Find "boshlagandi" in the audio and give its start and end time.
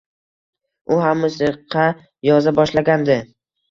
2.65-3.25